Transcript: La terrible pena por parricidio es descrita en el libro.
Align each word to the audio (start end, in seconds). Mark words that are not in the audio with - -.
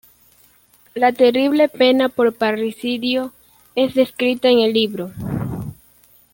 La 0.95 1.11
terrible 1.13 1.69
pena 1.69 2.09
por 2.09 2.33
parricidio 2.33 3.33
es 3.75 3.93
descrita 3.93 4.47
en 4.49 4.57
el 4.57 4.73
libro. 4.73 5.11